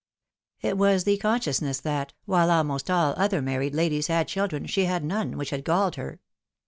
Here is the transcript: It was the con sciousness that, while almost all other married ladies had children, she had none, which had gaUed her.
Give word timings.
It 0.61 0.79
was 0.79 1.03
the 1.03 1.17
con 1.19 1.39
sciousness 1.39 1.79
that, 1.83 2.11
while 2.25 2.49
almost 2.49 2.89
all 2.89 3.13
other 3.17 3.39
married 3.39 3.75
ladies 3.75 4.07
had 4.07 4.27
children, 4.27 4.65
she 4.65 4.85
had 4.85 5.03
none, 5.03 5.37
which 5.37 5.51
had 5.51 5.63
gaUed 5.63 5.93
her. 5.93 6.19